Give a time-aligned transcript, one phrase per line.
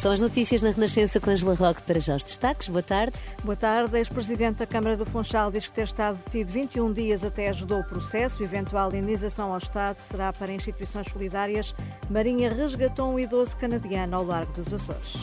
[0.00, 2.68] São as notícias na Renascença com Angela Roque para já os destaques.
[2.68, 3.18] Boa tarde.
[3.44, 3.98] Boa tarde.
[3.98, 7.84] Ex-presidente da Câmara do Funchal diz que ter estado detido 21 dias até ajudou o
[7.84, 8.42] processo.
[8.42, 11.74] Eventual indenização ao Estado será para instituições solidárias.
[12.08, 15.16] Marinha resgatou um idoso canadiano ao largo dos Açores.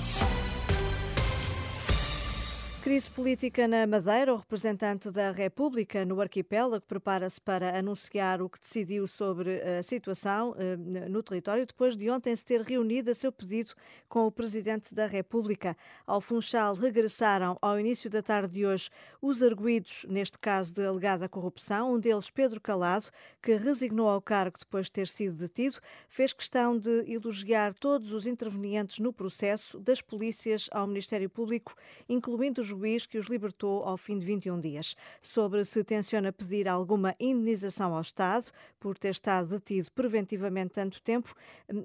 [2.87, 4.33] Crise política na Madeira.
[4.33, 10.55] O representante da República no arquipélago prepara-se para anunciar o que decidiu sobre a situação
[10.57, 10.77] eh,
[11.09, 13.73] no território, depois de ontem se ter reunido a seu pedido
[14.07, 15.75] com o presidente da República.
[16.05, 18.89] Ao Funchal regressaram ao início da tarde de hoje
[19.21, 23.07] os arguídos, neste caso de alegada corrupção, um deles Pedro Calado,
[23.43, 25.75] que resignou ao cargo depois de ter sido detido,
[26.07, 31.75] fez questão de elogiar todos os intervenientes no processo, das polícias ao Ministério Público,
[32.07, 34.95] incluindo os juiz que os libertou ao fim de 21 dias.
[35.21, 41.33] Sobre se tenciona pedir alguma indenização ao Estado por ter estado detido preventivamente tanto tempo,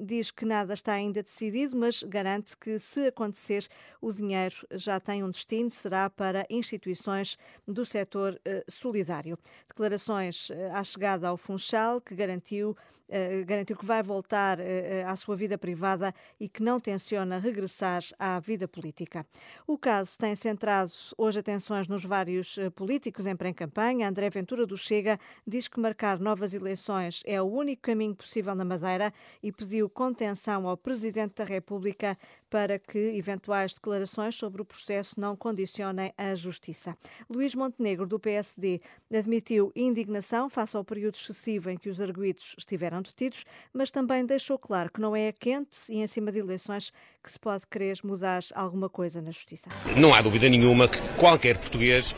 [0.03, 3.67] diz que nada está ainda decidido, mas garante que, se acontecer,
[4.01, 9.39] o dinheiro já tem um destino, será para instituições do setor eh, solidário.
[9.69, 12.77] Declarações eh, à chegada ao Funchal, que garantiu
[13.09, 14.59] eh, garantiu que vai voltar
[15.07, 19.27] à sua vida privada e que não tenciona regressar à vida política.
[19.67, 20.82] O caso tem centrado
[21.17, 24.09] hoje atenções nos vários uh, políticos em pré-campanha.
[24.09, 28.65] André Ventura do Chega diz que marcar novas eleições é o único caminho possível na
[28.65, 32.17] Madeira e pediu contenção ao Presidente da República
[32.53, 36.95] para que eventuais declarações sobre o processo não condicionem a justiça.
[37.31, 38.79] Luís Montenegro, do PSD,
[39.11, 44.59] admitiu indignação face ao período excessivo em que os arguídos estiveram detidos, mas também deixou
[44.59, 46.93] claro que não é a quente e em cima de eleições
[47.25, 49.71] que se pode querer mudar alguma coisa na justiça.
[49.97, 52.15] Não há dúvida nenhuma que qualquer português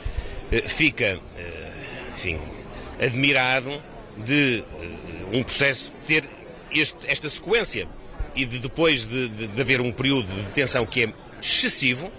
[0.51, 1.73] eh, fica, eh,
[2.13, 2.41] enfim,
[3.01, 3.71] admirado
[4.17, 6.29] de eh, um processo ter
[6.73, 7.89] este, esta sequência
[8.35, 11.13] e de, depois de, de, de haver um período de detenção que é
[11.43, 12.11] excessivo,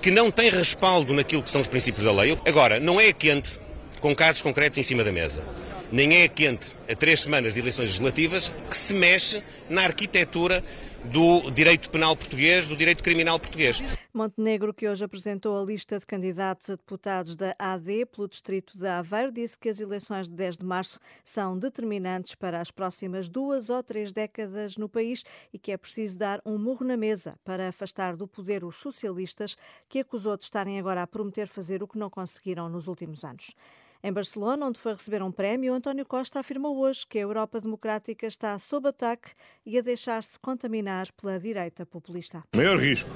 [0.00, 2.38] que não tem respaldo naquilo que são os princípios da lei.
[2.46, 3.58] Agora, não é quente
[4.00, 5.42] com casos concretos em cima da mesa
[5.90, 10.64] nem é quente a três semanas de eleições legislativas que se mexe na arquitetura
[11.06, 13.82] do direito penal português, do direito criminal português.
[14.12, 18.86] Montenegro, que hoje apresentou a lista de candidatos a deputados da AD pelo distrito de
[18.86, 23.70] Aveiro, disse que as eleições de 10 de março são determinantes para as próximas duas
[23.70, 25.22] ou três décadas no país
[25.52, 29.56] e que é preciso dar um murro na mesa para afastar do poder os socialistas
[29.88, 33.54] que acusou de estarem agora a prometer fazer o que não conseguiram nos últimos anos.
[34.02, 38.26] Em Barcelona, onde foi receber um prémio, António Costa afirmou hoje que a Europa democrática
[38.26, 39.30] está sob ataque
[39.64, 42.44] e a deixar-se contaminar pela direita populista.
[42.54, 43.10] O maior risco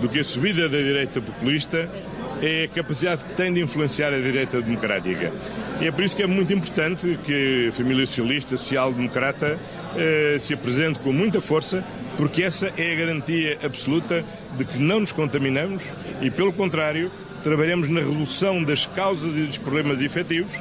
[0.00, 1.90] do que a subida da direita populista
[2.42, 5.32] é a capacidade que tem de influenciar a direita democrática.
[5.80, 9.58] E é por isso que é muito importante que a família socialista, social-democrata,
[9.96, 11.84] eh, se apresente com muita força,
[12.16, 14.24] porque essa é a garantia absoluta
[14.56, 15.82] de que não nos contaminamos
[16.20, 17.10] e, pelo contrário,
[17.42, 20.52] trabalhamos na redução das causas e dos problemas efetivos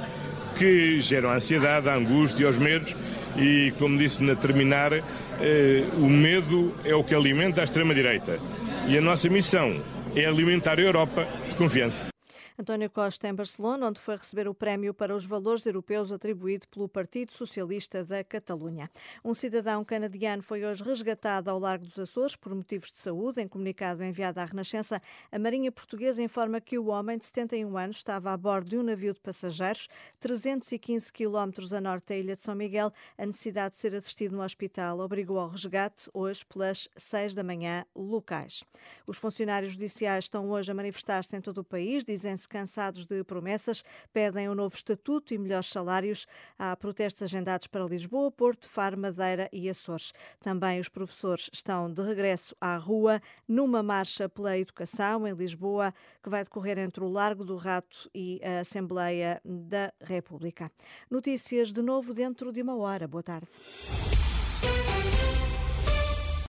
[0.57, 2.95] que geram a ansiedade, a angústia e os medos.
[3.38, 8.39] E, como disse na terminar, eh, o medo é o que alimenta a extrema-direita.
[8.88, 9.79] E a nossa missão
[10.15, 12.16] é alimentar a Europa de confiança.
[12.59, 16.90] António Costa em Barcelona, onde foi receber o prémio para os valores europeus atribuído pelo
[16.90, 18.90] Partido Socialista da Catalunha.
[19.23, 23.40] Um cidadão canadiano foi hoje resgatado ao Largo dos Açores por motivos de saúde.
[23.40, 25.00] Em comunicado enviado à Renascença,
[25.31, 28.81] a Marinha Portuguesa informa que o homem de 71 anos estava a bordo de um
[28.81, 29.88] navio de passageiros,
[30.19, 32.91] 315 quilómetros a norte da ilha de São Miguel.
[33.19, 37.85] A necessidade de ser assistido no hospital obrigou ao resgate hoje pelas 6 da manhã
[37.95, 38.63] locais.
[39.06, 43.84] Os funcionários judiciais estão hoje a manifestar-se em todo o país, dizem-se cansados de promessas,
[44.12, 46.25] pedem um novo estatuto e melhores salários.
[46.58, 50.13] Há protestos agendados para Lisboa, Porto, Faro, Madeira e Açores.
[50.40, 55.94] Também os professores estão de regresso à rua numa marcha pela educação em Lisboa,
[56.24, 60.71] que vai decorrer entre o Largo do Rato e a Assembleia da República.
[61.10, 63.07] Notícias de novo dentro de uma hora.
[63.07, 63.48] Boa tarde.